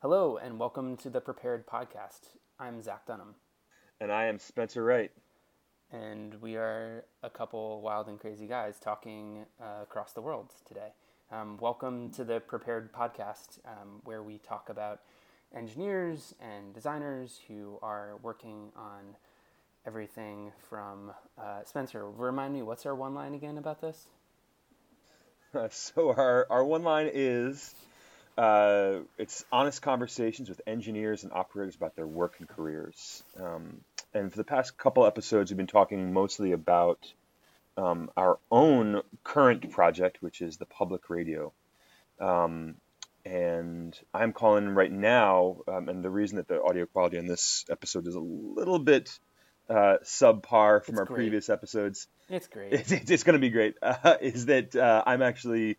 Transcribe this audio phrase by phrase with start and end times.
[0.00, 2.36] Hello, and welcome to the Prepared Podcast.
[2.58, 3.34] I'm Zach Dunham,
[4.00, 5.10] And I am Spencer Wright.
[5.90, 10.92] and we are a couple wild and crazy guys talking uh, across the world today.
[11.32, 15.00] Um, welcome to the Prepared Podcast, um, where we talk about
[15.54, 19.16] engineers and designers who are working on
[19.86, 21.12] everything from.
[21.38, 24.06] Uh, Spencer, remind me, what's our one line again about this?
[25.70, 27.74] So our, our one line is
[28.38, 33.24] uh, it's honest conversations with engineers and operators about their work and careers.
[33.38, 33.80] Um,
[34.14, 37.12] and for the past couple episodes, we've been talking mostly about
[37.76, 41.52] um, our own current project, which is the public radio.
[42.20, 42.76] Um,
[43.24, 47.64] and I'm calling right now, um, and the reason that the audio quality on this
[47.68, 49.18] episode is a little bit
[49.68, 51.16] uh, subpar from It's our great.
[51.16, 52.72] previous episodes It's great.
[52.72, 53.74] it's, it's, it's going to be great.
[53.82, 55.76] Uh, is that uh, I'm actually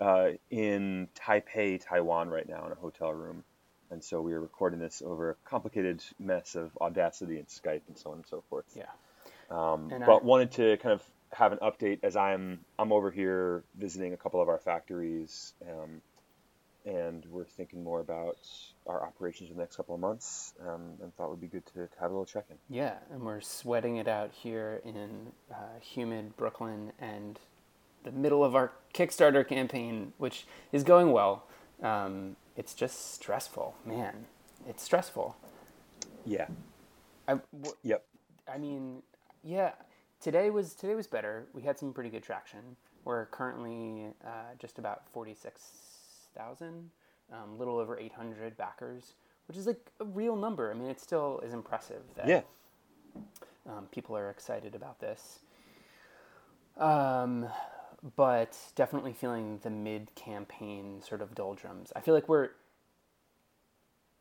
[0.00, 3.44] uh, in Taipei, Taiwan right now in a hotel room,
[3.90, 7.96] and so we are recording this over a complicated mess of Audacity and Skype and
[7.98, 8.66] so on and so forth.
[8.76, 8.84] yeah.
[9.50, 13.62] Um, but I- wanted to kind of have an update as I'm I'm over here
[13.76, 16.00] visiting a couple of our factories, um,
[16.86, 18.38] and we're thinking more about
[18.86, 21.66] our operations in the next couple of months, um, and thought it would be good
[21.66, 22.56] to, to have a little check-in.
[22.70, 27.38] Yeah, and we're sweating it out here in uh, humid Brooklyn and
[28.04, 31.44] the middle of our Kickstarter campaign, which is going well.
[31.82, 34.26] Um, it's just stressful, man.
[34.68, 35.36] It's stressful.
[36.24, 36.46] Yeah.
[37.26, 38.04] I, w- Yep.
[38.52, 39.02] I mean,
[39.44, 39.72] yeah.
[40.20, 41.46] Today was today was better.
[41.52, 42.76] We had some pretty good traction.
[43.04, 45.60] We're currently uh, just about forty six
[46.36, 46.90] thousand,
[47.32, 49.12] um, little over eight hundred backers,
[49.46, 50.72] which is like a real number.
[50.72, 52.40] I mean, it still is impressive that Yeah.
[53.68, 55.38] um, people are excited about this.
[56.76, 57.46] Um,
[58.16, 61.92] but definitely feeling the mid campaign sort of doldrums.
[61.96, 62.50] I feel like we're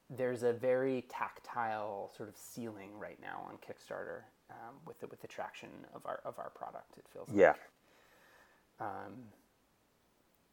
[0.10, 5.22] there's a very tactile sort of ceiling right now on Kickstarter um, with the, with
[5.22, 6.98] the traction of our of our product.
[6.98, 7.38] It feels like.
[7.38, 7.54] Yeah.
[8.80, 9.14] Um,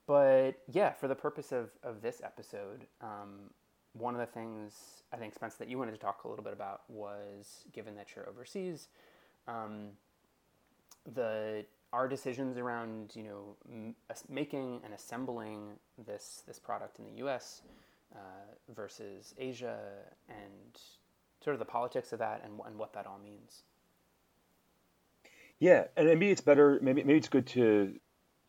[0.06, 3.50] but yeah, for the purpose of, of this episode, um,
[3.94, 6.52] one of the things I think, Spence, that you wanted to talk a little bit
[6.52, 8.88] about was given that you're overseas,
[9.48, 9.90] um,
[11.14, 11.64] the
[11.94, 13.94] our decisions around you know m-
[14.28, 15.60] making and assembling
[16.06, 17.62] this this product in the U.S.
[18.14, 18.18] Uh,
[18.74, 19.78] versus Asia
[20.28, 20.80] and
[21.42, 23.62] sort of the politics of that and, and what that all means.
[25.60, 26.78] Yeah, and maybe it's better.
[26.82, 27.94] Maybe maybe it's good to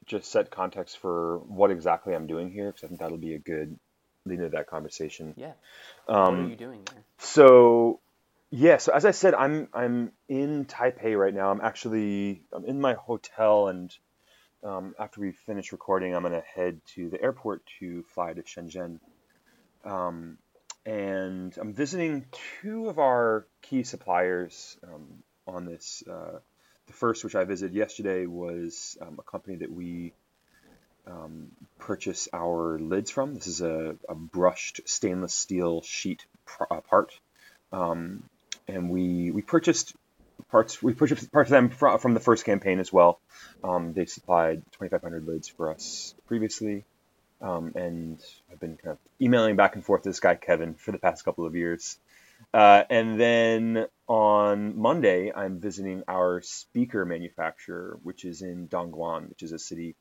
[0.06, 3.40] just set context for what exactly I'm doing here, because I think that'll be a
[3.40, 3.78] good
[4.26, 5.34] lead into that conversation.
[5.38, 5.54] Yeah.
[6.08, 7.04] what are Um, you doing there?
[7.20, 8.00] so
[8.56, 11.52] yeah, so as I said, I'm I'm in Taipei right now.
[11.52, 13.94] I'm actually I'm in my hotel, and
[14.64, 19.00] um, after we finish recording, I'm gonna head to the airport to fly to Shenzhen.
[19.84, 20.38] Um,
[20.86, 22.28] and I'm visiting
[22.62, 26.02] two of our key suppliers um, on this.
[26.10, 26.40] Uh,
[26.88, 30.14] the first, which I visited yesterday, was um, a company that we
[31.08, 33.34] um, purchase our lids from.
[33.34, 37.20] This is a, a brushed stainless steel sheet pr- uh, part,
[37.74, 38.24] um,
[38.68, 39.96] and we we purchased
[40.50, 40.82] parts.
[40.82, 43.20] We purchased parts of them from, from the first campaign as well.
[43.64, 46.84] Um, they supplied 2,500 lids for us previously,
[47.42, 48.20] um, and
[48.52, 51.26] I've been kind of emailing back and forth to this guy Kevin for the past
[51.26, 51.98] couple of years.
[52.54, 59.44] Uh, and then on Monday, I'm visiting our speaker manufacturer, which is in Dongguan, which
[59.44, 59.96] is a city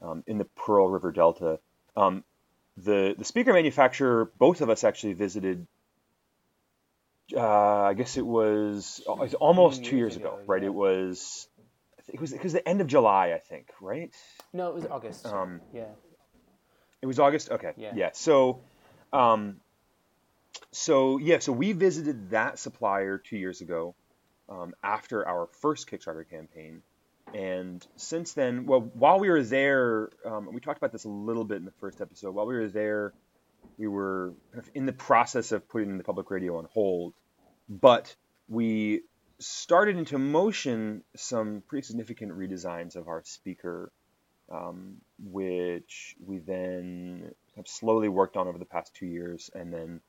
[0.00, 1.58] um, in the Pearl River Delta.
[1.96, 2.24] Um,
[2.76, 5.66] the the speaker manufacturer, both of us actually visited.
[7.34, 10.62] Uh, I guess it was, it was almost two years years ago, ago, right?
[10.62, 10.68] yeah.
[10.68, 11.48] It was.
[12.08, 14.12] It was it was the end of July, I think, right?
[14.52, 15.24] No, it was August.
[15.24, 15.84] Um, yeah.
[17.00, 17.50] It was August.
[17.50, 17.72] Okay.
[17.76, 18.10] Yeah.
[18.12, 18.60] So,
[19.12, 19.60] um,
[20.72, 21.38] so yeah.
[21.38, 23.94] So we visited that supplier two years ago,
[24.48, 26.82] um, after our first Kickstarter campaign,
[27.34, 31.44] and since then, well, while we were there, um, we talked about this a little
[31.44, 32.34] bit in the first episode.
[32.34, 33.14] While we were there,
[33.78, 37.14] we were kind of in the process of putting the public radio on hold,
[37.80, 38.14] but
[38.48, 39.02] we
[39.38, 43.90] started into motion some pretty significant redesigns of our speaker
[44.52, 50.00] um, which we then have slowly worked on over the past two years, and then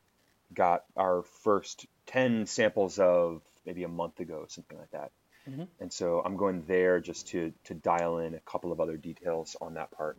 [0.53, 5.11] got our first ten samples of maybe a month ago, something like that.
[5.47, 5.67] Mhm.
[5.79, 9.55] And so I'm going there just to to dial in a couple of other details
[9.61, 10.17] on that part.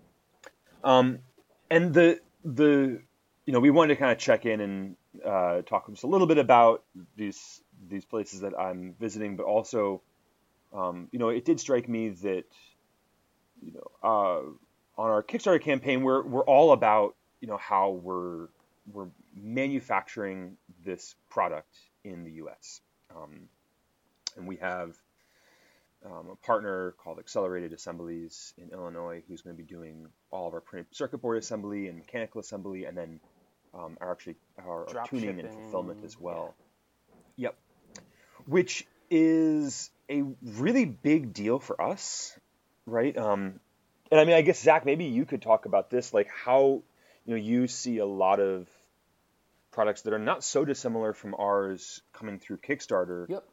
[0.83, 1.21] Um,
[1.71, 3.03] and the the
[3.47, 6.27] you know we wanted to kind of check in and uh, talk just a little
[6.27, 6.83] bit about
[7.17, 10.03] these these places that I'm visiting, but also
[10.73, 12.45] um, you know it did strike me that
[13.63, 18.49] you know, uh, on our Kickstarter campaign, we're we're all about you know how we're
[18.93, 21.75] we're manufacturing this product
[22.05, 22.81] in the U.S.
[23.15, 23.49] Um,
[24.37, 24.95] and we have
[26.05, 30.55] um, a partner called Accelerated Assemblies in Illinois who's going to be doing all of
[30.55, 33.21] our printed circuit board assembly and mechanical assembly, and then
[33.77, 36.55] um, our actually our, our tuning and fulfillment as well.
[37.37, 37.49] Yeah.
[37.49, 37.57] Yep.
[38.47, 42.39] Which is a really big deal for us,
[42.87, 43.17] right?
[43.17, 43.61] Um,
[44.11, 46.83] and I mean, I guess Zach, maybe you could talk about this, like how
[47.25, 48.69] you know you see a lot of
[49.71, 53.29] products that are not so dissimilar from ours coming through Kickstarter.
[53.29, 53.45] Yep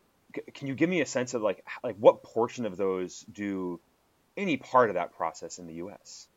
[0.54, 3.80] can you give me a sense of like like what portion of those do
[4.38, 6.28] any part of that process in the U.S.?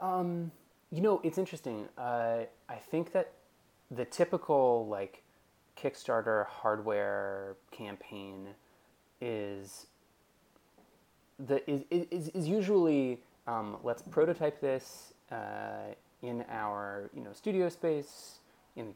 [0.00, 0.50] Um,
[0.94, 1.88] you know, it's interesting.
[1.98, 3.32] Uh, I think that
[3.90, 5.22] the typical like
[5.76, 8.48] Kickstarter hardware campaign
[9.20, 9.86] is
[11.38, 17.68] the is is, is usually um, let's prototype this uh, in our you know studio
[17.68, 18.38] space
[18.76, 18.94] in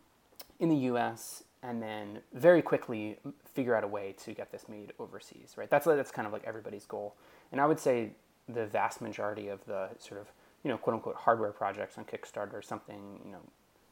[0.61, 4.93] in the U.S and then very quickly figure out a way to get this made
[4.99, 5.69] overseas, right?
[5.69, 7.17] That's that's kind of like everybody's goal.
[7.51, 8.13] And I would say
[8.49, 10.29] the vast majority of the sort of
[10.65, 13.41] you know quote unquote hardware projects on Kickstarter, or something you know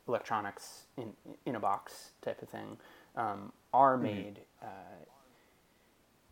[0.08, 1.12] electronics in
[1.44, 2.76] in a box type of thing,
[3.16, 4.04] um, are mm-hmm.
[4.04, 4.66] made mm-hmm.
[4.66, 5.04] uh,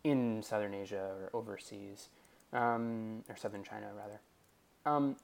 [0.05, 2.09] in Southern Asia or overseas,
[2.53, 4.21] um, or Southern China rather.
[4.87, 5.17] Um,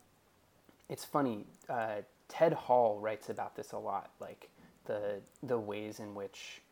[0.88, 1.44] it's funny.
[1.68, 4.48] Uh, Ted Hall writes about this a lot, like
[4.86, 6.62] the the ways in which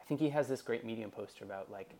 [0.00, 1.90] I think he has this great Medium poster about like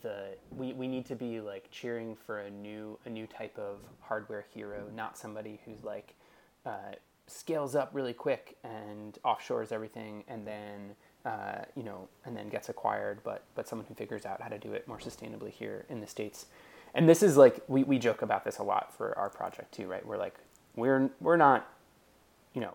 [0.00, 3.78] the we, we need to be like cheering for a new a new type of
[4.00, 6.14] hardware hero, not somebody who's like
[6.64, 6.94] uh,
[7.26, 10.94] scales up really quick and offshores everything and then
[11.24, 14.58] uh, you know and then gets acquired, but but someone who figures out how to
[14.58, 16.46] do it more sustainably here in the states.
[16.94, 19.86] And this is like we, we joke about this a lot for our project too,
[19.86, 20.04] right?
[20.04, 20.36] We're like
[20.74, 21.68] we're we're not
[22.54, 22.74] you know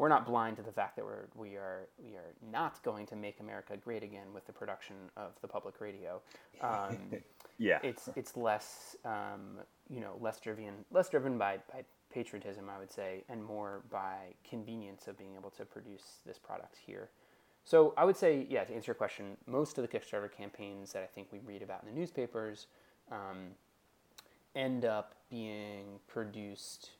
[0.00, 3.14] we're not blind to the fact that we're we are we are not going to
[3.14, 6.20] make America great again with the production of the public radio.
[6.62, 6.98] Um,
[7.56, 12.78] yeah, it's it's less um, you know less driven less driven by by patriotism, I
[12.78, 17.08] would say, and more by convenience of being able to produce this product here.
[17.64, 21.02] So I would say, yeah, to answer your question, most of the Kickstarter campaigns that
[21.02, 22.66] I think we read about in the newspapers
[23.10, 23.52] um,
[24.54, 26.90] end up being produced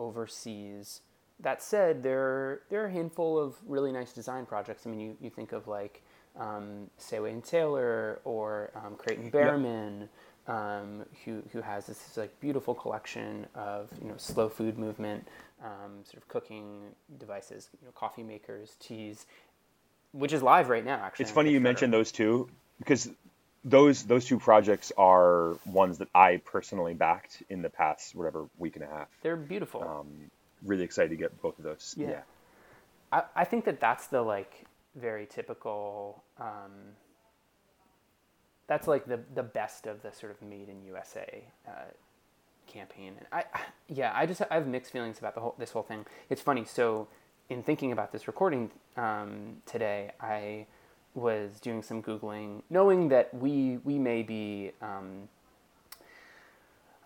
[0.00, 1.02] overseas
[1.42, 4.86] that said, there there are a handful of really nice design projects.
[4.86, 6.02] I mean, you, you think of like
[6.38, 10.08] um, Seoway and Taylor or um, Craighton Berman,
[10.46, 10.56] yep.
[10.56, 15.26] um, who who has this, this, like beautiful collection of you know slow food movement,
[15.62, 16.82] um, sort of cooking
[17.18, 19.26] devices, you know, coffee makers, teas,
[20.12, 20.96] which is live right now.
[20.96, 22.48] Actually, it's funny you mentioned those two
[22.78, 23.10] because
[23.64, 28.76] those those two projects are ones that I personally backed in the past whatever week
[28.76, 29.08] and a half.
[29.22, 29.82] They're beautiful.
[29.82, 30.30] Um,
[30.64, 31.94] really excited to get both of those.
[31.96, 32.08] Yeah.
[32.08, 32.20] yeah.
[33.12, 36.22] I, I think that that's the like very typical.
[36.38, 36.94] Um,
[38.66, 41.90] that's like the the best of the sort of made in USA uh,
[42.66, 43.14] campaign.
[43.18, 43.44] And I,
[43.88, 46.06] yeah, I just I have mixed feelings about the whole this whole thing.
[46.28, 46.64] It's funny.
[46.64, 47.08] So
[47.48, 50.66] in thinking about this recording um, today, I
[51.14, 54.72] was doing some googling, knowing that we we may be.
[54.80, 55.28] Um,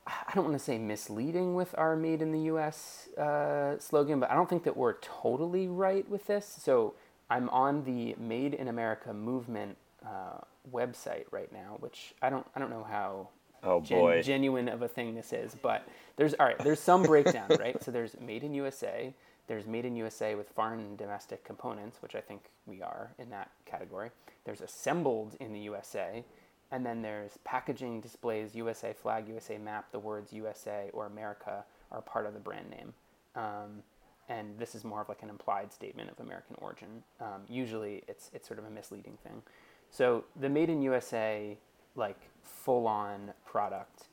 [0.07, 4.31] I don't want to say misleading with our "Made in the U.S." Uh, slogan, but
[4.31, 6.47] I don't think that we're totally right with this.
[6.63, 6.95] So
[7.31, 10.39] I'm on the "Made in America" movement uh,
[10.71, 13.29] website right now, which I don't I don't know how
[13.63, 16.59] oh, gen- genuine of a thing this is, but there's all right.
[16.59, 17.83] There's some breakdown, right?
[17.83, 19.15] So there's "Made in USA."
[19.47, 23.31] There's "Made in USA" with foreign and domestic components, which I think we are in
[23.31, 24.11] that category.
[24.45, 26.25] There's "Assembled in the USA."
[26.71, 32.03] And then there's packaging displays USA flag, USA map, the words USA or America are
[32.03, 32.93] part of the brand name.
[33.37, 33.83] Um,
[34.29, 37.03] and this is more of like an implied statement of American origin.
[37.21, 39.43] Um, usually it's, it's sort of a misleading thing.
[39.91, 41.57] So the made in USA,
[41.95, 44.09] like full on product,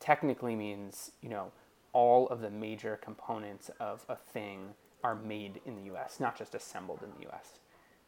[0.00, 1.52] technically means, you know,
[1.92, 6.54] all of the major components of a thing are made in the US, not just
[6.54, 7.60] assembled in the US.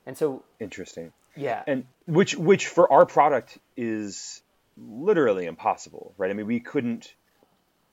[0.05, 1.13] And so interesting.
[1.39, 1.63] Yeah.
[1.67, 4.43] And which which for our product is
[4.77, 6.31] literally impossible, right?
[6.31, 7.13] I mean, we couldn't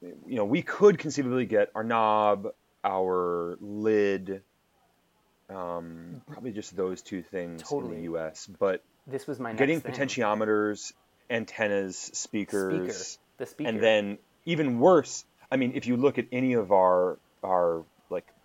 [0.02, 2.48] you know, we could conceivably get our knob,
[2.84, 4.42] our lid,
[5.50, 7.96] um, probably just those two things totally.
[7.96, 9.94] in the US, but this was my getting thing.
[9.94, 10.94] potentiometers,
[11.30, 13.22] antennas, speakers, speaker.
[13.38, 13.70] the speaker.
[13.70, 17.84] and then even worse, I mean, if you look at any of our our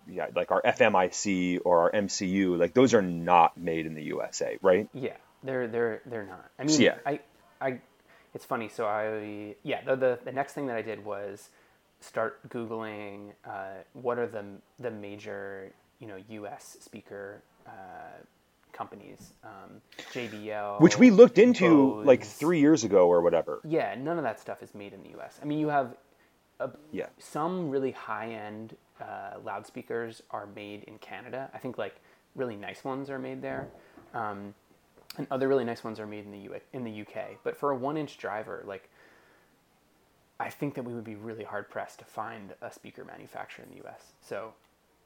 [0.07, 4.57] yeah, like our FMIC or our MCU, like those are not made in the USA,
[4.61, 4.87] right?
[4.93, 6.49] Yeah, they're they're they're not.
[6.59, 6.95] I mean, yeah.
[7.05, 7.19] I
[7.59, 7.79] I
[8.33, 8.69] it's funny.
[8.69, 11.49] So I yeah, the, the the next thing that I did was
[11.99, 14.43] start googling uh, what are the
[14.79, 16.77] the major you know U.S.
[16.79, 17.71] speaker uh,
[18.73, 19.81] companies, um,
[20.13, 22.05] JBL, which we looked into Bose.
[22.07, 23.59] like three years ago or whatever.
[23.65, 25.37] Yeah, none of that stuff is made in the U.S.
[25.41, 25.93] I mean, you have
[26.59, 27.07] a, Yeah.
[27.19, 31.49] some really high-end uh, loudspeakers are made in Canada.
[31.53, 31.95] I think like
[32.35, 33.67] really nice ones are made there,
[34.13, 34.53] um,
[35.17, 37.37] and other really nice ones are made in the U- in the UK.
[37.43, 38.89] But for a one-inch driver, like
[40.39, 43.71] I think that we would be really hard pressed to find a speaker manufacturer in
[43.71, 44.13] the U.S.
[44.21, 44.53] So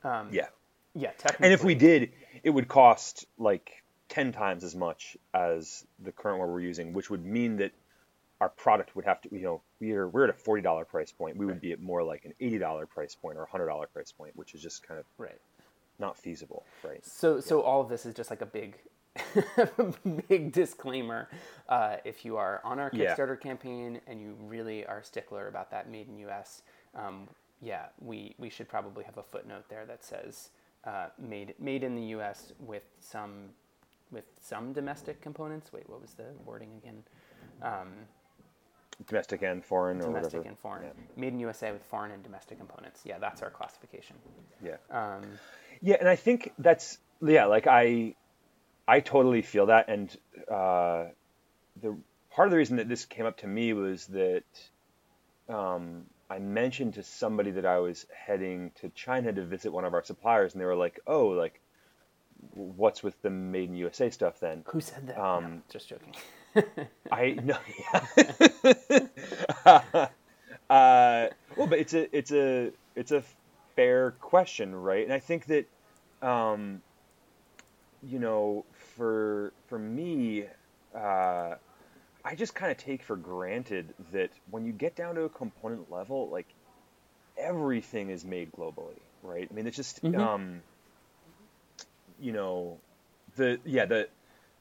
[0.04, 0.48] um, Yeah.
[0.94, 2.12] yeah, technically, And if we did,
[2.44, 7.10] it would cost like 10 times as much as the current one we're using, which
[7.10, 7.72] would mean that
[8.46, 11.36] our product would have to, you know, we're, we're at a $40 price point.
[11.36, 14.36] We would be at more like an $80 price point or a $100 price point,
[14.36, 15.42] which is just kind of right.
[15.98, 17.04] not feasible, right?
[17.04, 18.78] So, so all of this is just like a big,
[20.28, 21.28] big disclaimer.
[21.68, 23.16] Uh, if you are on our Yeah.
[23.16, 26.62] Kickstarter campaign and you really are a stickler about that made in U.S.,
[26.94, 27.28] um,
[27.62, 30.50] yeah, we we should probably have a footnote there that says
[30.84, 32.54] uh, made made in the U.S.
[32.60, 33.50] with some
[34.12, 35.74] with some domestic components.
[35.74, 37.04] Wait, what was the wording again?
[37.64, 37.94] Um,
[39.08, 40.50] Domestic and foreign or domestic whatever.
[40.50, 40.84] and foreign.
[40.84, 40.92] Yeah.
[41.18, 43.02] Made in USA with foreign and domestic components.
[43.04, 44.16] Yeah, that's our classification.
[44.64, 44.78] Yeah.
[44.90, 45.24] Um,
[45.82, 48.16] Yeah, and I think that's yeah, like I
[48.88, 50.16] I totally feel that and
[50.50, 51.06] uh
[51.82, 51.98] the
[52.32, 54.44] part of the reason that this came up to me was that
[55.50, 59.94] um I mentioned to somebody that I was heading to China to visit one of
[59.94, 61.60] our suppliers and they were like, "Oh, like
[62.54, 65.20] what's with the made in USA stuff then?" who said that?
[65.20, 66.16] Um, no, just joking.
[67.12, 67.58] I no.
[69.66, 70.10] uh,
[70.70, 73.24] well, but it's a it's a it's a
[73.76, 75.04] fair question, right?
[75.04, 75.66] And I think that,
[76.22, 76.82] um,
[78.02, 80.46] you know, for for me,
[80.96, 81.56] uh,
[82.26, 85.92] I just kind of take for granted that when you get down to a component
[85.92, 86.48] level, like
[87.38, 89.48] everything is made globally, right?
[89.50, 90.16] I mean, it's just, Mhm.
[90.16, 90.64] um,
[92.20, 92.80] you know,
[93.36, 94.10] the yeah the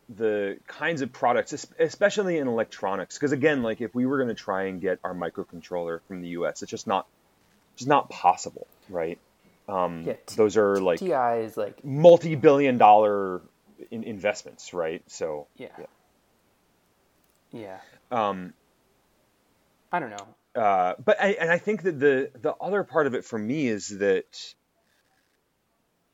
[0.09, 4.35] the kinds of products, especially in electronics, because again, like if we were going to
[4.35, 7.07] try and get our microcontroller from the U.S., it's just not,
[7.77, 9.19] just not possible, right?
[9.69, 13.41] Um, Yeah, T- those are like Ti is like multi-billion dollar
[13.91, 15.03] in- investments, right?
[15.07, 15.87] So, yeah, Yeah.
[17.51, 17.79] yeah.
[18.11, 18.53] um,
[19.91, 20.61] I don't know.
[20.61, 23.69] uh, but I, and I think that the the other part of it for me
[23.69, 24.55] is that,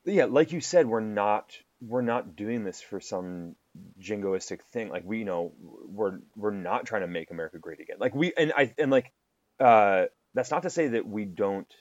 [0.05, 3.55] yeah, like you said, we're not we're not doing this for some
[3.99, 4.89] jingoistic thing.
[4.89, 7.97] Like we, you know, we're we're not trying to make America great again.
[7.99, 9.11] Like we and I and like
[9.59, 11.71] uh, that's not to say that we don't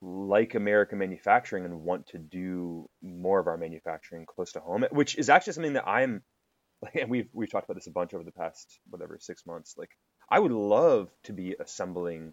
[0.00, 5.16] like American manufacturing and want to do more of our manufacturing close to home, which
[5.16, 6.22] is actually something that I'm
[6.82, 9.74] like, and we've we've talked about this a bunch over the past whatever six months.
[9.78, 9.90] Like,
[10.28, 12.32] I would love to be assembling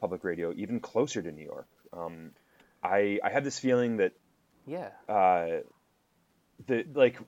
[0.00, 1.68] public radio even closer to New York.
[1.92, 2.30] Um,
[2.82, 4.12] I I have this feeling that
[4.66, 5.62] Yeah, uh,
[6.66, 7.18] the like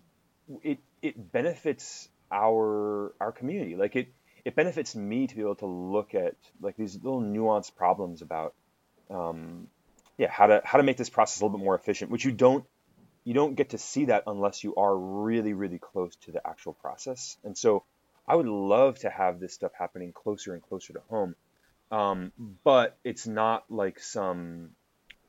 [0.63, 3.77] it it benefits our our community.
[3.77, 4.09] Like it
[4.45, 8.55] it benefits me to be able to look at like these little nuanced problems about
[9.11, 9.69] um,
[10.19, 12.33] yeah how to how to make this process a little bit more efficient, which you
[12.33, 12.65] don't
[13.25, 16.73] you don't get to see that unless you are really really close to the actual
[16.75, 17.37] process.
[17.45, 17.85] And so
[18.27, 21.35] I would love to have this stuff happening closer and closer to home.
[21.91, 22.33] Um,
[22.65, 24.71] but it's not like some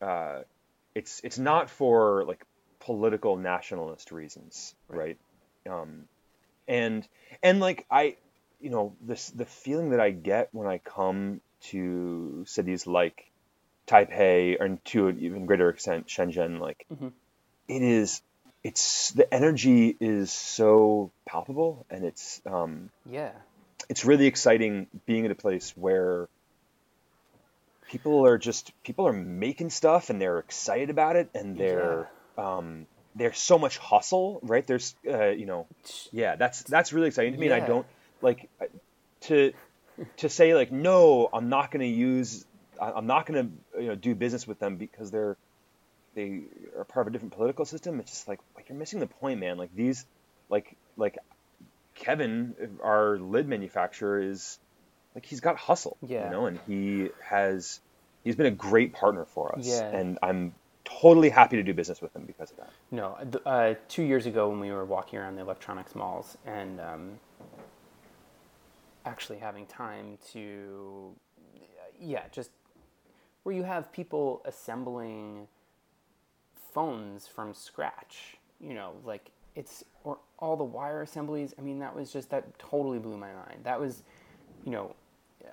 [0.01, 0.41] uh,
[0.95, 2.45] it's it's not for like
[2.85, 5.17] political nationalist reasons, right?
[5.69, 6.05] Um,
[6.67, 7.07] and
[7.41, 8.17] and like I,
[8.59, 13.31] you know, this the feeling that I get when I come to cities like
[13.87, 17.11] Taipei and to an even greater extent Shenzhen, like Mhm.
[17.67, 18.21] it is,
[18.63, 23.31] it's the energy is so palpable and it's um, yeah,
[23.89, 26.27] it's really exciting being at a place where
[27.87, 32.85] people are just people are making stuff and they're excited about it and they're um
[33.15, 34.65] there's so much hustle right?
[34.65, 35.67] There's uh, you know
[36.11, 37.85] yeah that's that's really exciting to me and i don't
[38.21, 38.49] like
[39.21, 39.53] to
[40.17, 42.45] to say like no i'm not going to use
[42.81, 45.37] i'm not going to you know do business with them because they're
[46.15, 46.41] they
[46.77, 47.99] are part of a different political system.
[47.99, 49.57] It's just like like you're missing the point man.
[49.57, 50.05] Like these
[50.47, 51.17] like like
[51.95, 54.59] kevin our lid manufacturer is
[55.15, 56.25] like he's got hustle Yeah.
[56.25, 57.79] you know and he has
[58.23, 59.67] he's been a great partner for us.
[59.67, 59.87] Yeah.
[59.87, 60.53] and i'm
[60.85, 64.49] totally happy to do business with them because of that No, uh, two years ago
[64.49, 67.19] when we were walking around the electronics malls and um,
[69.05, 71.13] actually having time to,
[71.99, 72.51] yeah, just
[73.43, 75.47] where you have people assembling
[76.73, 81.53] phones from scratch, you know, like it's, or all the wire assemblies.
[81.57, 83.61] I mean, that was just, that totally blew my mind.
[83.63, 84.03] That was,
[84.65, 84.95] you know,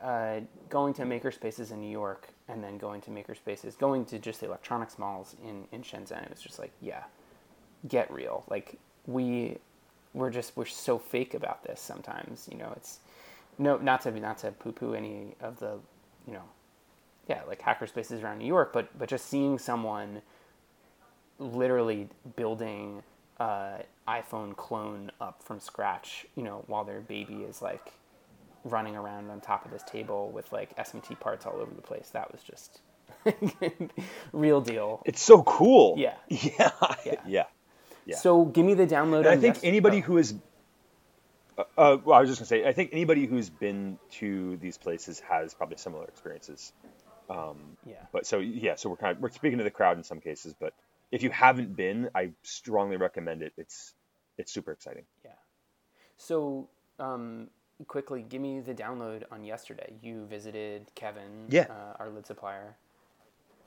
[0.03, 4.41] uh, going to makerspaces in New York and then going to makerspaces, going to just
[4.41, 7.05] the electronics malls in, in Shenzhen, it was just like, yeah,
[7.89, 8.45] get real.
[8.51, 9.59] Like we,
[10.15, 12.49] we're just we're so fake about this sometimes.
[12.51, 12.99] You know, it's
[13.59, 15.79] no not to not to poo poo any of the,
[16.27, 16.43] you know,
[17.29, 20.23] yeah, like hackerspaces around New York, but but just seeing someone
[21.39, 23.03] literally building
[23.39, 23.79] uh,
[24.09, 27.93] iPhone clone up from scratch, you know, while their baby is like
[28.65, 32.11] running around on top of this table with like SMT parts all over the place.
[32.13, 32.81] That was just
[34.33, 35.03] real deal.
[35.05, 35.95] It's so cool.
[35.99, 36.15] Yeah.
[36.29, 36.71] Yeah.
[37.05, 37.15] Yeah.
[37.27, 37.45] yeah.
[38.07, 38.17] yeah.
[38.17, 39.27] So give me the download.
[39.27, 40.03] I think anybody oh.
[40.03, 40.35] who is,
[41.57, 44.79] uh, uh, well, I was just gonna say, I think anybody who's been to these
[44.79, 46.73] places has probably similar experiences.
[47.29, 47.95] Um, yeah.
[48.13, 50.55] But so yeah, so we're kind of we're speaking to the crowd in some cases,
[50.59, 50.75] but
[51.11, 53.53] if you haven't been, I strongly recommend it.
[53.57, 53.95] It's
[54.37, 55.05] it's super exciting.
[55.25, 55.33] Yeah.
[56.17, 57.49] So um,
[57.87, 59.93] quickly, give me the download on yesterday.
[60.03, 62.77] You visited Kevin, yeah, uh, our lid supplier,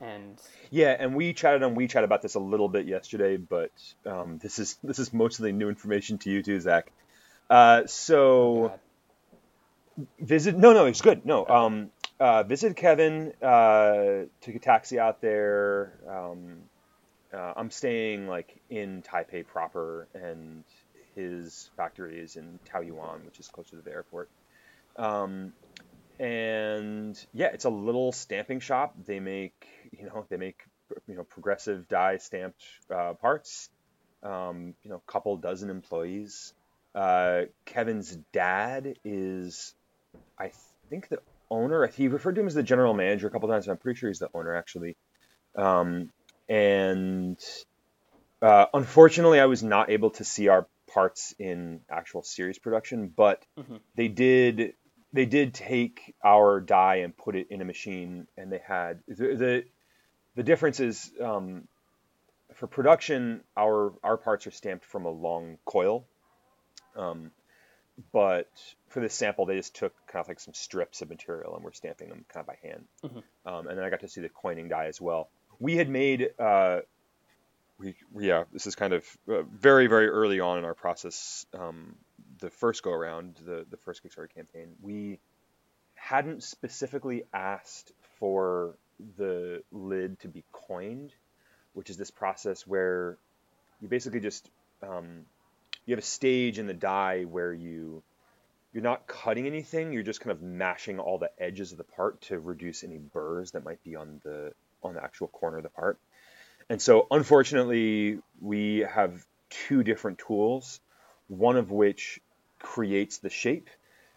[0.00, 0.40] and
[0.70, 3.72] yeah, and we chatted on WeChat about this a little bit yesterday, but
[4.06, 6.90] um, this is this is mostly new information to you too, Zach.
[7.50, 8.72] Uh, so
[9.98, 14.98] oh, visit no no it's good no um uh, visited Kevin uh, took a taxi
[14.98, 16.62] out there um,
[17.34, 20.64] uh, I'm staying like in Taipei proper, and
[21.14, 24.28] his factory is in Taoyuan, which is closer to the airport.
[24.96, 25.52] Um,
[26.18, 28.94] and yeah, it's a little stamping shop.
[29.04, 30.62] They make you know they make
[31.08, 32.62] you know progressive die stamped
[32.94, 33.70] uh, parts.
[34.22, 36.54] Um, you know, a couple dozen employees.
[36.94, 39.74] Uh, Kevin's dad is,
[40.38, 40.52] I
[40.88, 41.18] think, the
[41.50, 41.86] owner.
[41.88, 43.68] He referred to him as the general manager a couple times.
[43.68, 44.96] I'm pretty sure he's the owner actually.
[45.56, 46.10] Um,
[46.48, 47.38] and
[48.40, 53.44] uh, unfortunately, I was not able to see our parts in actual series production, but
[53.58, 53.76] mm-hmm.
[53.96, 54.74] they did
[55.12, 59.34] they did take our die and put it in a machine, and they had the
[59.34, 59.64] the,
[60.36, 61.66] the difference is um,
[62.54, 66.06] for production, our our parts are stamped from a long coil,
[66.96, 67.32] um,
[68.12, 68.48] but
[68.88, 71.72] for this sample, they just took kind of like some strips of material and we're
[71.72, 72.84] stamping them kind of by hand.
[73.04, 73.52] Mm-hmm.
[73.52, 75.28] Um, and then I got to see the coining die as well
[75.58, 76.80] we had made uh,
[77.78, 81.94] we yeah this is kind of uh, very very early on in our process um,
[82.40, 85.18] the first go around the the first Kickstarter campaign we
[85.94, 88.76] hadn't specifically asked for
[89.16, 91.12] the lid to be coined
[91.72, 93.18] which is this process where
[93.80, 94.48] you basically just
[94.82, 95.24] um,
[95.86, 98.02] you have a stage in the die where you
[98.72, 102.20] you're not cutting anything you're just kind of mashing all the edges of the part
[102.20, 104.52] to reduce any burrs that might be on the
[104.84, 105.98] on the actual corner of the part.
[106.68, 110.80] And so, unfortunately, we have two different tools,
[111.28, 112.20] one of which
[112.58, 113.68] creates the shape,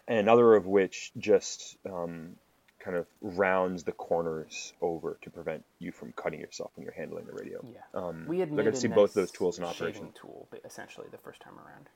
[0.08, 2.38] and another of which just um,
[2.80, 7.26] kind of rounds the corners over to prevent you from cutting yourself when you're handling
[7.26, 7.60] the radio.
[7.64, 10.14] Yeah, um, we had made I see nice both those tools in operation.
[10.20, 11.90] Tool, essentially, the first time around.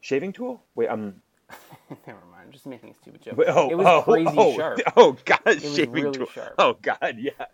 [0.00, 0.60] Shaving tool?
[0.74, 1.22] Wait, I'm
[2.06, 2.46] Never mind.
[2.46, 3.38] I'm just making a stupid joke.
[3.46, 4.80] Oh, it was oh, crazy oh, sharp.
[4.96, 6.26] Oh god, it shaving really tool.
[6.26, 6.54] sharp.
[6.58, 7.46] Oh god, yeah,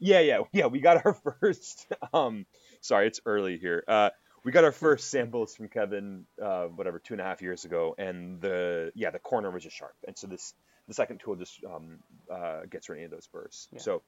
[0.00, 0.66] yeah, yeah, yeah.
[0.66, 1.86] We got our first.
[2.12, 2.46] Um,
[2.80, 3.84] sorry, it's early here.
[3.86, 4.10] Uh,
[4.44, 7.94] we got our first samples from Kevin, uh, whatever, two and a half years ago,
[7.98, 10.54] and the yeah, the corner was just sharp, and so this
[10.88, 11.98] the second tool just um,
[12.30, 13.68] uh, gets rid of those burrs.
[13.72, 13.80] Yeah.
[13.80, 14.02] So,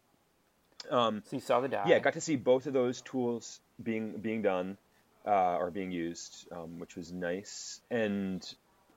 [0.90, 1.85] um, so you saw the die.
[1.88, 4.79] Yeah, got to see both of those tools being being done
[5.27, 7.81] uh, or being used, um, which was nice.
[7.90, 8.42] And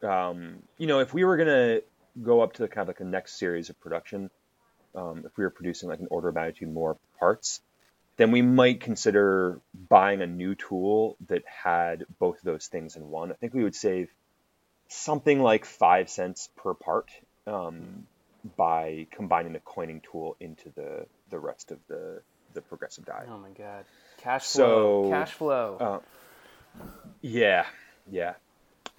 [0.04, 1.80] um, you know, if we were gonna
[2.22, 4.30] go up to the kind of like a next series of production,
[4.96, 7.62] um, if we were producing like an order of magnitude more parts,
[8.18, 13.10] then we might consider buying a new tool that had both of those things in
[13.10, 13.32] one.
[13.32, 14.10] I think we would save
[14.88, 17.10] something like five cents per part
[17.48, 18.06] um,
[18.58, 22.22] by combining the coining tool into the the rest of the
[22.54, 23.26] the progressive die.
[23.30, 23.86] Oh my god,
[24.18, 25.04] cash flow!
[25.04, 25.78] So, cash flow.
[25.80, 26.84] Uh,
[27.22, 27.66] yeah,
[28.10, 28.34] yeah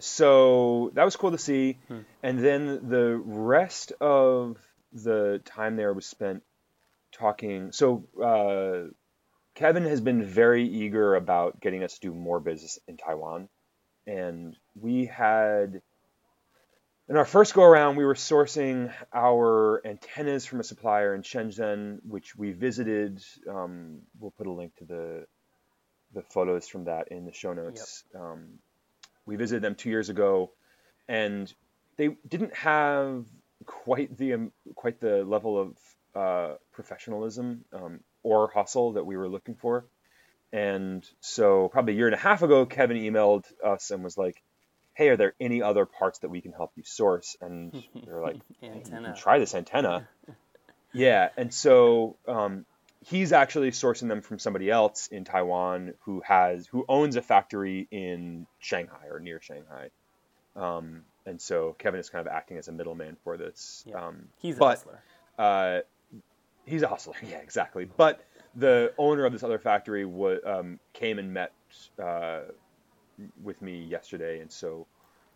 [0.03, 1.79] so that was cool to see.
[1.89, 2.01] Hmm.
[2.23, 4.57] And then the rest of
[4.93, 6.43] the time there was spent
[7.13, 7.73] talking.
[7.73, 8.91] So uh,
[9.55, 13.49] Kevin has been very eager about getting us to do more business in Taiwan,
[14.07, 15.83] and we had.
[17.09, 21.99] In our first go around, we were sourcing our antennas from a supplier in Shenzhen,
[22.09, 23.23] which we visited.
[23.51, 25.27] Um, we'll put a link to the
[26.15, 28.05] the photos from that in the show notes.
[28.15, 28.23] Yep.
[28.23, 28.59] Um,
[29.27, 30.53] we visited them two years ago,
[31.09, 31.53] and
[31.97, 33.27] they didn't have
[33.83, 35.77] quite the um, quite the level of
[36.15, 39.85] uh, professionalism um, or hustle that we were looking for.
[40.53, 44.41] And so, probably a year and a half ago, Kevin emailed us and was like,
[44.95, 47.37] hey, are there any other parts that we can help you source?
[47.41, 49.09] And we are like, antenna.
[49.09, 50.09] you try this antenna.
[50.93, 52.67] yeah, and so um,
[53.07, 57.89] he's actually sourcing them from somebody else in Taiwan who has who owns a factory
[57.91, 59.91] in Shanghai or near Shanghai.
[60.55, 63.85] Um, and so Kevin is kind of acting as a middleman for this.
[63.87, 64.07] Yeah.
[64.07, 65.03] Um, he's a but, hustler.
[65.39, 65.81] Uh,
[66.67, 67.15] he's a hustler.
[67.23, 67.85] Yeah, exactly.
[67.85, 71.53] But the owner of this other factory w- um, came and met
[72.03, 72.41] uh,
[73.43, 74.87] with me yesterday, and so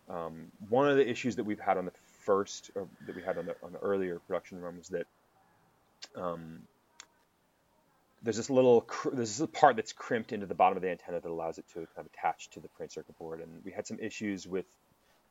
[0.09, 3.45] um, one of the issues that we've had on the first that we had on
[3.45, 5.07] the on the earlier production run was that
[6.15, 6.61] um,
[8.21, 11.29] there's this little there's this part that's crimped into the bottom of the antenna that
[11.29, 13.99] allows it to kind of attach to the print circuit board, and we had some
[13.99, 14.65] issues with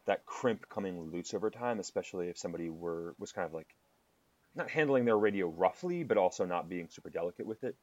[0.06, 3.74] that crimp coming loose over time, especially if somebody were was kind of like
[4.54, 7.76] not handling their radio roughly, but also not being super delicate with it.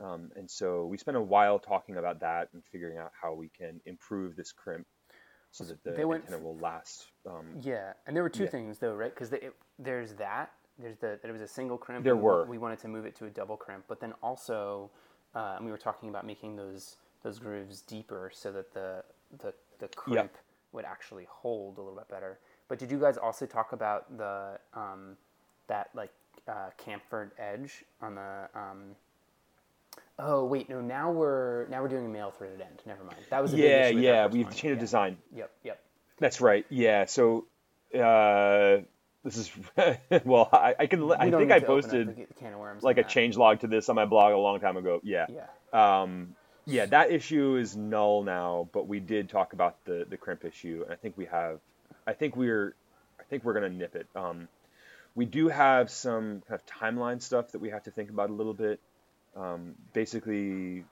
[0.00, 3.48] Um, and so we spent a while talking about that and figuring out how we
[3.48, 4.86] can improve this crimp
[5.50, 7.06] so that the they went, antenna will last.
[7.26, 8.50] Um, yeah, and there were two yeah.
[8.50, 9.14] things though, right?
[9.14, 10.52] Because the, there's that.
[10.78, 12.04] There's the there was a single crimp.
[12.04, 12.46] There were.
[12.46, 14.90] We wanted to move it to a double crimp, but then also,
[15.34, 19.04] uh, we were talking about making those those grooves deeper so that the
[19.38, 20.36] the the crimp yep.
[20.72, 22.38] Would actually hold a little bit better.
[22.68, 25.16] But did you guys also talk about the um,
[25.68, 26.10] that like
[26.48, 28.48] uh, chamfered edge on the.
[28.54, 28.96] Um,
[30.18, 30.80] oh wait, no.
[30.80, 32.82] Now we're now we're doing a male threaded end.
[32.86, 33.18] Never mind.
[33.30, 34.26] That was a yeah, yeah.
[34.26, 34.74] We've changed yeah.
[34.74, 35.18] design.
[35.34, 35.80] Yep, yep.
[36.18, 36.66] That's right.
[36.68, 37.06] Yeah.
[37.06, 37.46] So.
[37.94, 38.82] Uh,
[39.24, 39.52] this is
[40.24, 40.48] well.
[40.52, 41.12] I, I can.
[41.12, 42.26] I think I posted
[42.80, 45.00] like a change log to this on my blog a long time ago.
[45.04, 45.26] Yeah.
[45.28, 46.02] Yeah.
[46.02, 50.44] Um, yeah, that issue is null now, but we did talk about the the crimp
[50.44, 51.60] issue, and I think we have.
[52.06, 52.74] I think we're.
[53.18, 54.06] I think we're gonna nip it.
[54.14, 54.48] Um,
[55.14, 58.32] we do have some kind of timeline stuff that we have to think about a
[58.32, 58.80] little bit.
[59.36, 60.84] Um, basically,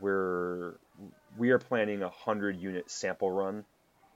[0.00, 0.74] we're
[1.36, 3.64] we are planning a hundred unit sample run,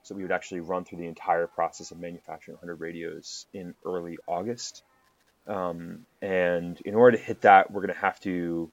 [0.03, 4.17] so we would actually run through the entire process of manufacturing 100 radios in early
[4.27, 4.83] August.
[5.47, 8.71] Um, and in order to hit that, we're to have to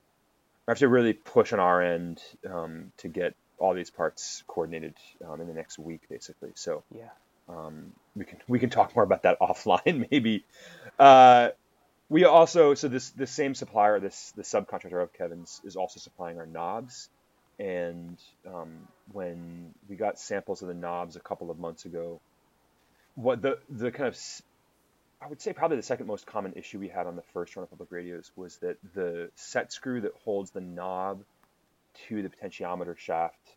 [0.68, 4.94] have to really push on our end um, to get all these parts coordinated
[5.26, 6.50] um, in the next week, basically.
[6.54, 7.08] So yeah,
[7.48, 10.44] um, we can we can talk more about that offline, maybe.
[10.98, 11.50] Uh,
[12.08, 16.38] we also so this the same supplier, this the subcontractor of Kevin's, is also supplying
[16.38, 17.08] our knobs.
[17.58, 22.20] And um, when we got samples of the knobs a couple of months ago,
[23.16, 24.16] what the the kind of
[25.20, 27.64] I would say probably the second most common issue we had on the first run
[27.64, 31.22] of public radios was that the set screw that holds the knob
[32.08, 33.56] to the potentiometer shaft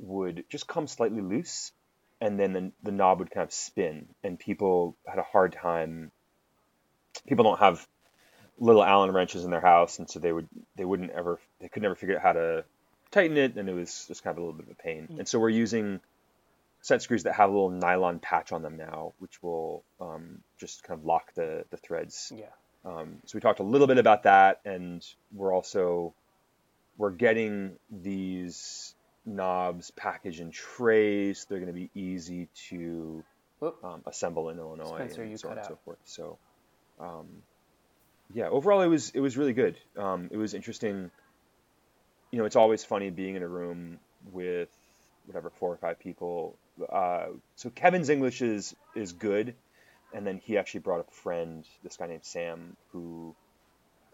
[0.00, 1.72] would just come slightly loose
[2.20, 6.10] and then the, the knob would kind of spin and people had a hard time
[7.26, 7.86] people don't have
[8.58, 11.82] little allen wrenches in their house and so they would they wouldn't ever they could
[11.82, 12.64] never figure out how to
[13.10, 15.08] tighten it and it was just kind of a little bit of a pain.
[15.10, 15.18] Mm.
[15.20, 16.00] And so we're using
[16.80, 20.82] set screws that have a little nylon patch on them now which will um, just
[20.82, 22.46] kind of lock the the threads yeah
[22.84, 26.14] um, so we talked a little bit about that and we're also
[26.96, 31.46] we're getting these knobs packaged in trays.
[31.48, 33.24] They're going to be easy to
[33.82, 35.98] um, assemble in Illinois Spencer, and so on and so forth.
[36.04, 36.38] So,
[37.00, 37.26] um,
[38.34, 39.78] yeah, overall it was it was really good.
[39.96, 41.10] Um, it was interesting.
[42.30, 43.98] You know, it's always funny being in a room
[44.32, 44.68] with
[45.26, 46.56] whatever four or five people.
[46.88, 49.54] Uh, so Kevin's English is is good,
[50.12, 53.34] and then he actually brought a friend, this guy named Sam, who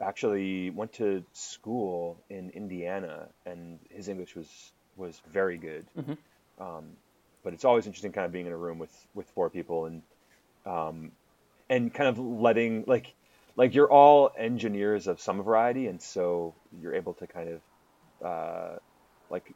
[0.01, 5.87] actually went to school in Indiana, and his English was was very good.
[5.99, 6.63] Mm-hmm.
[6.63, 6.85] Um,
[7.43, 10.03] but it's always interesting, kind of being in a room with with four people and
[10.67, 11.13] um,
[11.69, 13.15] and kind of letting like
[13.57, 18.77] like you're all engineers of some variety, and so you're able to kind of uh,
[19.31, 19.55] like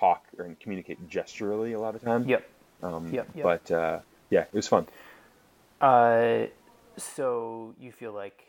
[0.00, 2.28] talk or communicate gesturally a lot of time.
[2.28, 2.48] Yep.
[2.82, 3.44] Um, yep, yep.
[3.44, 3.98] But uh,
[4.30, 4.86] yeah, it was fun.
[5.80, 6.46] Uh,
[6.96, 8.42] so you feel like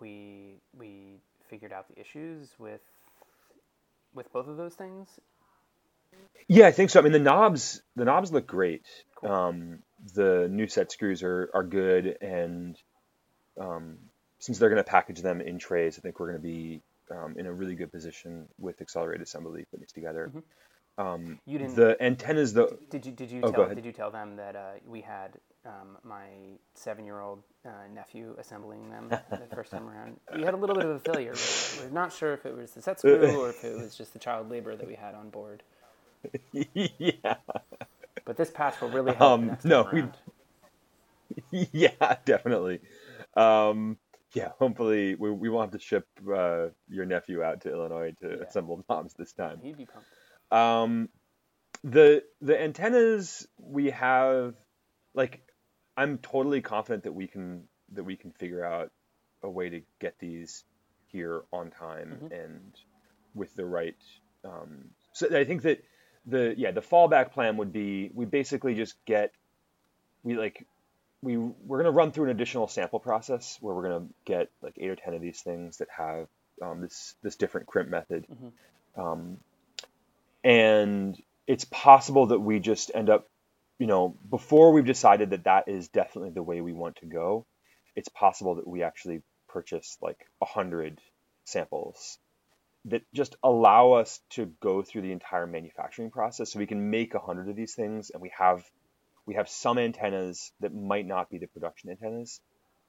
[0.00, 2.80] we we figured out the issues with
[4.14, 5.08] with both of those things
[6.46, 7.00] yeah, I think so.
[7.00, 8.84] I mean, the knobs the knobs look great.
[9.16, 9.30] Cool.
[9.30, 9.78] Um,
[10.14, 12.76] the new set screws are are good, and
[13.58, 13.96] um,
[14.38, 17.36] since they're going to package them in trays, I think we're going to be um,
[17.38, 20.26] in a really good position with accelerated assembly putting it together.
[20.28, 20.40] Mm-hmm.
[20.96, 21.74] Um, you didn't.
[21.74, 22.76] The antennas, though.
[22.90, 25.32] Did you did you oh, tell did you tell them that uh, we had
[25.66, 26.26] um, my
[26.74, 30.20] seven year old uh, nephew assembling them the first time around?
[30.34, 31.34] We had a little bit of a failure.
[31.80, 34.18] We're not sure if it was the set screw or if it was just the
[34.20, 35.62] child labor that we had on board.
[36.52, 37.36] yeah.
[38.24, 39.40] But this patch will really help.
[39.40, 40.04] Um, no, we.
[41.72, 42.80] Yeah, definitely.
[43.36, 43.98] Um,
[44.32, 48.28] yeah, hopefully we, we won't have to ship uh, your nephew out to Illinois to
[48.28, 48.44] yeah.
[48.46, 49.60] assemble knobs this time.
[49.62, 50.08] He'd be pumped.
[50.50, 51.08] Um,
[51.82, 54.54] the the antennas we have,
[55.14, 55.42] like,
[55.96, 58.90] I'm totally confident that we can that we can figure out
[59.42, 60.64] a way to get these
[61.08, 62.44] here on time Mhm.
[62.44, 62.72] and
[63.34, 63.96] with the right.
[64.44, 65.84] Um, so I think that
[66.26, 69.32] the yeah the fallback plan would be we basically just get
[70.22, 70.66] we like
[71.20, 74.88] we we're gonna run through an additional sample process where we're gonna get like eight
[74.88, 76.28] or ten of these things that have
[76.62, 78.52] um, this this different crimp method, Mhm.
[78.96, 79.38] um,
[80.44, 83.26] and it's possible that we just end up,
[83.78, 87.46] you know, before we've decided that that is definitely the way we want to go,
[87.96, 91.00] it's possible that we actually purchase like a hundred
[91.44, 92.18] samples
[92.86, 96.52] that just allow us to go through the entire manufacturing process.
[96.52, 98.62] So we can make a hundred of these things and we have
[99.26, 102.40] we have some antennas that might not be the production antennas.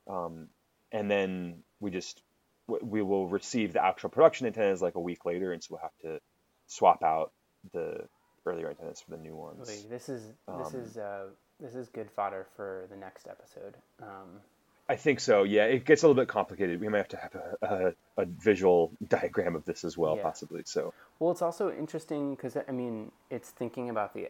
[0.06, 0.50] Um,
[0.92, 2.22] and then we just
[2.68, 5.98] we will receive the actual production antennas like a week later and so we'll have
[6.02, 6.20] to
[6.68, 7.32] swap out
[7.74, 8.08] the
[8.46, 11.26] earlier antennas for the new ones Wait, this is this Um, is uh,
[11.60, 13.76] this is good fodder for the next episode.
[14.02, 14.42] Um,
[14.88, 15.44] I think so.
[15.44, 16.80] Yeah, it gets a little bit complicated.
[16.80, 20.22] We might have to have a, a, a visual diagram of this as well, Yeah.
[20.24, 20.62] possibly.
[20.66, 24.30] So, Well, it's also interesting because I mean, it's thinking about the.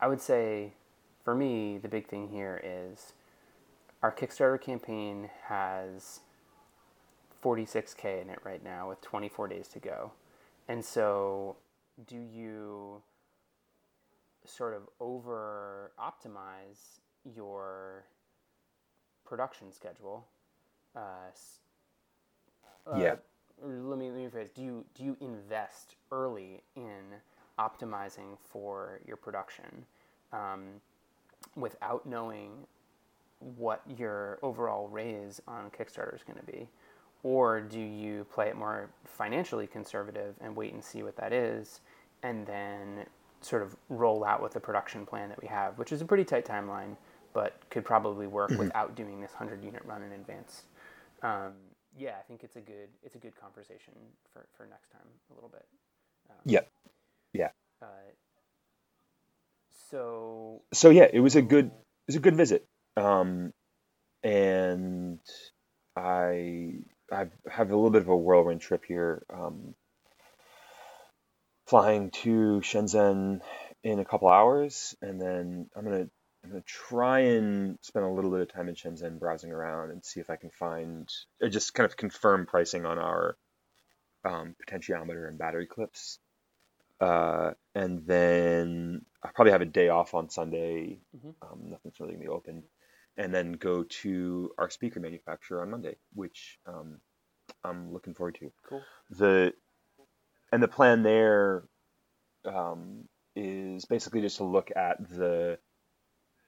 [0.00, 0.72] I would say,
[1.24, 3.12] for me, the big thing here is
[4.02, 6.20] our Kickstarter campaign has
[7.42, 10.12] 46k in it right now with 24 days to go,
[10.68, 11.56] and so
[12.06, 13.02] do you
[14.44, 18.04] sort of over optimize your
[19.24, 20.26] production schedule?
[20.96, 21.00] Uh,
[22.86, 23.14] uh, Yeah.
[23.62, 24.52] let me let me rephrase.
[24.54, 27.20] Do you do you invest early in
[27.58, 29.86] optimizing for your production
[30.32, 30.80] um,
[31.56, 32.66] without knowing
[33.56, 36.68] what your overall raise on Kickstarter is going to be,
[37.22, 41.80] or do you play it more financially conservative and wait and see what that is,
[42.22, 43.06] and then
[43.40, 46.24] sort of roll out with the production plan that we have, which is a pretty
[46.24, 46.96] tight timeline,
[47.32, 50.64] but could probably work without doing this hundred unit run in advance.
[51.22, 51.52] Um,
[51.98, 53.94] yeah, I think it's a good it's a good conversation
[54.32, 55.66] for, for next time a little bit.
[56.30, 56.60] Um, yeah,
[57.32, 57.50] yeah.
[57.80, 57.86] Uh,
[59.90, 63.52] so So yeah, it was a good it was a good visit, um,
[64.22, 65.20] and
[65.96, 66.74] I
[67.12, 69.74] I have a little bit of a whirlwind trip here, um,
[71.66, 73.40] flying to Shenzhen
[73.82, 76.08] in a couple hours, and then I'm gonna
[76.44, 80.04] I'm gonna try and spend a little bit of time in Shenzhen browsing around and
[80.04, 81.08] see if I can find
[81.42, 83.36] uh, just kind of confirm pricing on our
[84.24, 86.18] um, potentiometer and battery clips.
[87.00, 91.00] Uh, and then I probably have a day off on Sunday.
[91.16, 91.34] Mhm.
[91.42, 92.64] Um, nothing's really gonna be open,
[93.16, 96.98] and then go to our speaker manufacturer on Monday, which um,
[97.64, 98.52] I'm looking forward to.
[98.68, 98.82] cool.
[99.10, 99.52] The
[100.50, 101.64] and the plan there
[102.44, 105.58] um, is basically just to look at the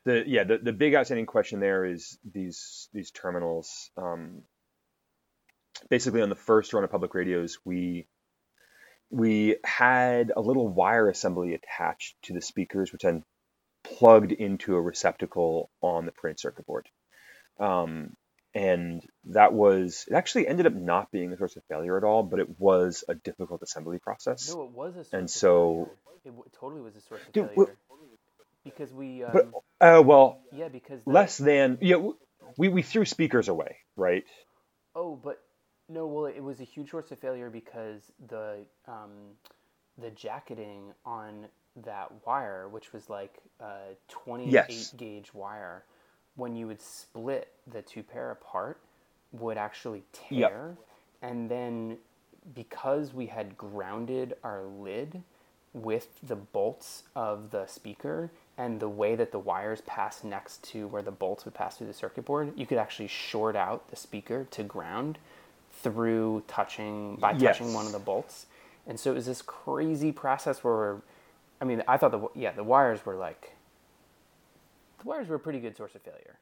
[0.05, 3.91] the yeah the, the big outstanding question there is these these terminals.
[3.97, 4.43] Um,
[5.89, 8.07] basically, on the first run of public radios, we
[9.11, 13.25] we had a little wire assembly attached to the speakers, which then
[13.85, 16.89] plugged into a receptacle on the printed circuit board.
[17.61, 18.17] Um,
[18.55, 22.23] and that was it actually ended up not being a source of failure at all,
[22.23, 24.53] but it was a difficult assembly process.
[24.55, 25.91] No, it was a source And of so-
[26.25, 26.39] failure.
[26.47, 27.77] it totally was a source of Dude, failure
[28.65, 31.97] because we um, But uh, well, yeah because less than yeah,
[32.57, 34.25] we we threw speakers away, right?
[34.95, 35.39] Oh, but
[35.89, 36.07] no.
[36.07, 39.11] Well, it was a huge source of failure because the um,
[39.99, 44.95] the jacketing on that wire, which was like a 28 Yes.
[44.97, 45.85] gauge wire,
[46.37, 48.81] when you would split the two pair apart,
[49.33, 50.53] would actually Yep.
[50.53, 50.77] tear,
[51.23, 51.99] and then
[52.55, 55.23] because we had grounded our lid
[55.73, 60.87] with the bolts of the speaker and the way that the wires pass next to
[60.89, 63.97] where the bolts would pass through the circuit board, you could actually short out the
[63.97, 65.19] speaker to ground
[65.73, 67.75] through touching by touching Yes.
[67.75, 68.47] one of the bolts.
[68.87, 70.97] And so it was this crazy process where we're,
[71.61, 73.55] I mean, I thought the yeah the wires were like
[75.01, 76.39] the wires were a pretty good source of failure.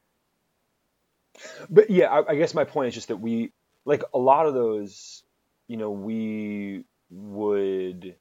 [1.70, 3.52] But yeah, I, I guess my point is just that we
[3.84, 5.22] like a lot of those,
[5.68, 8.14] you know, we would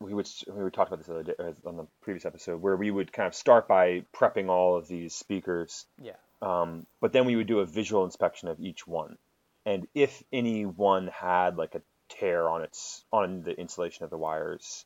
[0.00, 1.34] we would we talking about this the other day
[1.66, 5.14] on the previous episode where we would kind of start by prepping all of these
[5.14, 6.12] speakers, Yeah.
[6.40, 9.18] um, but then we would do a visual inspection of each one,
[9.66, 14.18] and if any one had like a tear on its on the insulation of the
[14.18, 14.84] wires,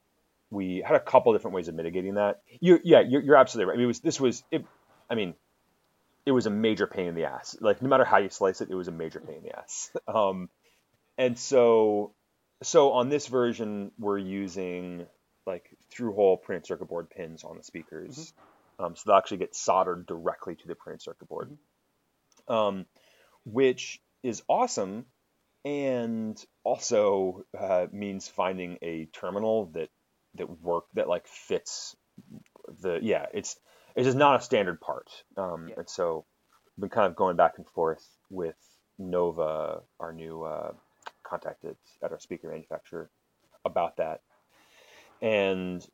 [0.53, 2.43] we had a couple different ways of mitigating that.
[2.61, 3.75] You yeah, you're, you're absolutely right.
[3.75, 4.65] I mean, it was this was it.
[5.09, 5.35] I mean,
[6.27, 7.57] it was a major pain in the ass.
[7.61, 9.91] Like no matter how you slice it, it was a major pain in the ass.
[10.07, 10.51] Um,
[11.19, 12.15] and so,
[12.63, 15.07] so on this version, we're using
[15.47, 18.33] like through hole printed circuit board pins on the speakers.
[18.79, 21.57] Um, so they'll actually get soldered directly to the printed circuit board,
[22.49, 22.87] um,
[23.45, 25.07] which is awesome,
[25.65, 29.89] and also uh, means finding a terminal that
[30.37, 31.97] that work that like fits
[32.81, 33.57] the yeah it's
[33.95, 35.75] it's just not a standard part, um, Yeah.
[35.79, 36.25] and so
[36.77, 38.57] I've been kind of going back and forth with
[38.99, 40.73] Nova, our new uh,
[41.23, 43.11] contacted at our speaker manufacturer
[43.65, 44.23] about that.
[45.21, 45.87] And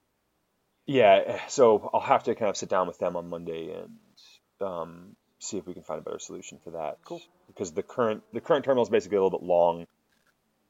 [0.87, 3.99] yeah, so I'll have to kind of sit down with them on Monday and
[4.61, 6.99] um, see if we can find a better solution for that.
[7.05, 7.21] Cool.
[7.49, 9.87] Because the current the current terminal is basically a little bit long,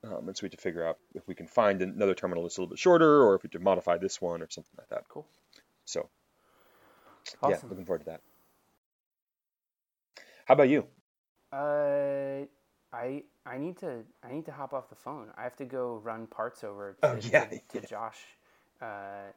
[0.05, 2.57] um, and so we have to figure out if we can find another terminal that's
[2.57, 5.09] a little bit shorter, or if we can modify this one or something like that.
[5.09, 5.27] Cool.
[5.85, 6.09] So
[7.49, 8.21] yeah, looking forward to that.
[10.47, 10.87] How about you?
[11.53, 12.47] Uh,
[12.93, 15.29] I I need to I need to hop off the phone.
[15.37, 17.87] I have to go run parts over to, Oh, yeah, to, to.
[17.87, 18.21] Josh.
[18.81, 19.33] Uh,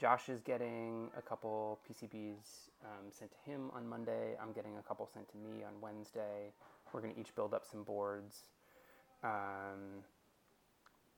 [0.00, 4.34] Josh is getting a couple PCBs um, sent to him on Monday.
[4.42, 6.52] I'm getting a couple sent to me on Wednesday.
[6.92, 8.48] We're gonna each build up some boards.
[9.24, 10.04] Um,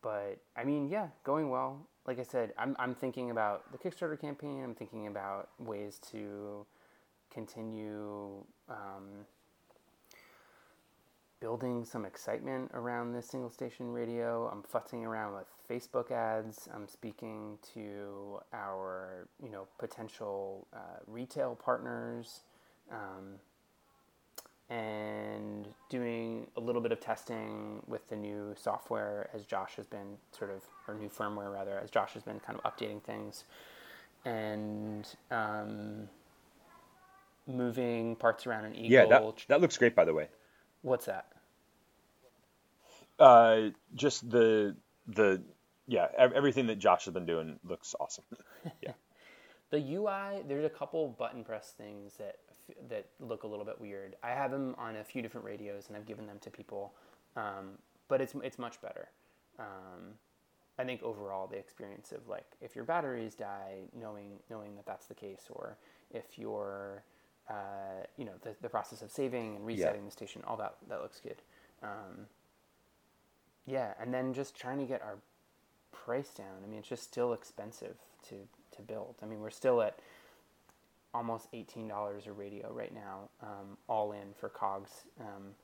[0.02, 1.86] but I mean, yeah, going well.
[2.06, 4.62] Like I said, I'm I'm thinking about the Kickstarter campaign.
[4.62, 6.64] I'm thinking about ways to
[7.30, 8.44] continue.
[8.68, 9.26] Um,
[11.40, 14.48] building some excitement around this single station radio.
[14.48, 16.68] I'm futzing around with Facebook ads.
[16.74, 22.40] I'm speaking to our, you know, potential uh, retail partners,
[22.90, 23.34] um,
[24.68, 30.16] and doing a little bit of testing with the new software as Josh has been
[30.36, 33.44] sort of, or new firmware rather, as Josh has been kind of updating things,
[34.24, 36.08] and um,
[37.46, 38.90] moving parts around an Eagle.
[38.90, 40.28] Yeah, that that looks great, by the way.
[40.82, 41.26] What's that?
[43.18, 44.76] Uh, just the
[45.06, 45.42] the
[45.86, 48.24] yeah, everything that Josh has been doing looks awesome.
[49.70, 52.38] The UI, there's a couple button press things that
[52.88, 54.16] that look a little bit weird.
[54.22, 56.94] I have them on a few different radios, and I've given them to people,
[57.36, 59.08] um, but it's it's much better.
[59.58, 60.14] Um,
[60.78, 65.06] I think overall the experience of like if your batteries die, knowing knowing that that's
[65.06, 65.76] the case, or
[66.12, 67.02] if your
[67.48, 71.02] uh, you know the, the process of saving and resetting the station, all that that
[71.02, 71.42] looks good.
[71.82, 72.26] Um,
[73.66, 75.18] yeah, and then just trying to get our
[75.92, 76.62] price down.
[76.64, 77.96] I mean, it's just still expensive
[78.28, 78.36] to
[78.76, 79.14] to build.
[79.22, 79.98] I mean, we're still at
[81.14, 85.54] almost eighteen dollars a radio right now, um, all in for cogs, um,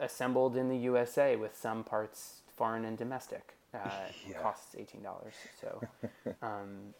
[0.00, 3.54] assembled in the USA with some parts foreign and domestic.
[3.74, 3.78] Uh,
[4.30, 4.38] Yeah.
[4.40, 5.34] Costs eighteen dollars.
[5.60, 5.80] So,
[6.42, 6.94] um,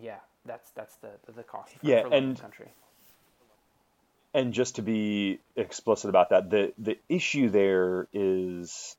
[0.00, 2.68] yeah, that's that's the the, cost for, Yeah, for and- country.
[4.34, 8.94] And just to be explicit about that, the the issue there is,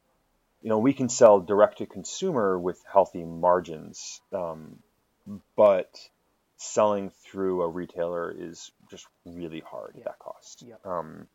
[0.62, 4.80] you know, we can sell direct to consumer with healthy margins, um,
[5.56, 6.00] but
[6.58, 10.63] selling through a retailer is just really hard at that cost.
[10.67, 10.86] Yep.
[10.86, 11.28] Um,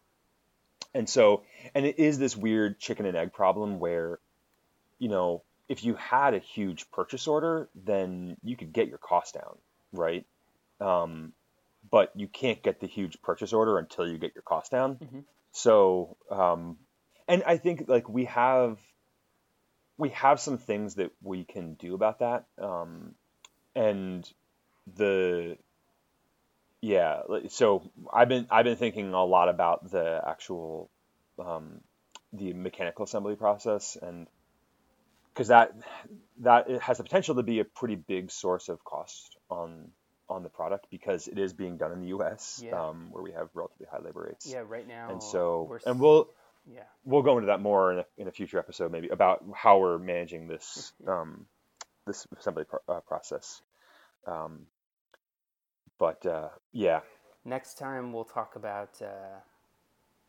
[0.94, 1.42] and so,
[1.74, 4.18] and it is this weird chicken and egg problem where,
[4.98, 9.34] you know, if you had a huge purchase order, then you could get your cost
[9.34, 9.56] down,
[9.92, 10.26] right?
[10.80, 11.32] Um,
[11.90, 14.96] but you can't get the huge purchase order until you get your cost down.
[14.96, 15.24] Mhm.
[15.52, 16.78] So, um,
[17.28, 18.78] and I think like we have,
[20.02, 22.44] we have some things that we can do about that.
[22.60, 23.14] Um,
[23.76, 24.28] and
[24.96, 25.56] the,
[26.80, 30.90] yeah, so I've been, I've been thinking a lot about the actual,
[31.38, 31.80] um,
[32.32, 34.26] the mechanical assembly process and
[35.32, 35.72] because that,
[36.40, 39.92] that has the potential to be a pretty big source of cost on
[40.28, 42.62] on the product because it is being done in the U.S.
[42.64, 42.80] Yeah.
[42.80, 44.50] Um, where we have relatively high labor rates.
[44.50, 45.10] Yeah, right now.
[45.10, 46.30] And so, and we'll
[46.70, 49.78] yeah, we'll go into that more in a, in a future episode, maybe about how
[49.78, 51.46] we're managing this um,
[52.06, 53.62] this assembly pro- uh, process.
[54.26, 54.66] Um,
[55.98, 57.00] but uh, yeah,
[57.44, 59.40] Next time we'll talk about uh,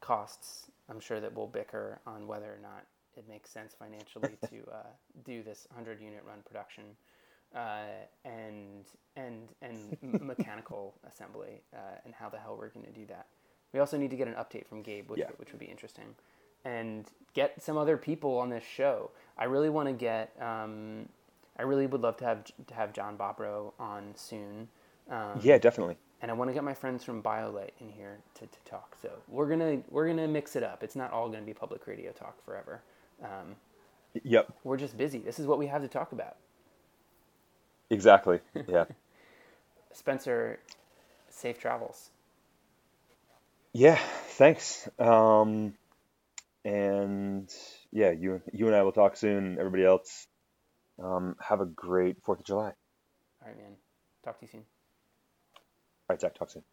[0.01, 0.71] costs.
[0.89, 4.87] I'm sure that we'll bicker on whether or not it makes sense financially to uh,
[5.23, 6.83] do this 100 unit run production
[7.55, 7.85] uh,
[8.25, 13.27] and and and mechanical assembly uh, and how the hell we're going to do that.
[13.73, 15.29] We also need to get an update from Gabe, which Yeah.
[15.37, 16.15] which would be interesting,
[16.63, 19.11] and get some other people on this show.
[19.37, 20.31] I really want to get.
[20.41, 21.09] Um,
[21.57, 24.69] I really would love to have to have John Bobrow on soon.
[25.09, 25.97] Um, yeah, definitely.
[26.21, 28.95] and I want to get my friends from BioLite in here to, to talk.
[29.01, 30.83] So we're gonna we're gonna mix it up.
[30.83, 32.81] It's not all gonna be public radio talk forever.
[33.23, 33.55] Um,
[34.23, 35.17] Yep, we're just busy.
[35.17, 36.35] This is what we have to talk about.
[37.89, 38.39] exactly.
[38.67, 38.85] Yeah,
[39.91, 40.59] Spencer,
[41.29, 42.11] safe travels.
[43.73, 43.97] Yeah.
[44.37, 44.89] Thanks.
[44.99, 45.75] Um,
[46.65, 47.49] and
[47.91, 49.57] yeah, you you and I will talk soon.
[49.59, 50.27] Everybody else,
[51.03, 52.73] Um, have a great Fourth of July.
[53.41, 53.75] All right, man.
[54.25, 54.65] Talk to you soon.
[56.09, 56.35] All right, Zach.
[56.35, 56.63] Talk soon.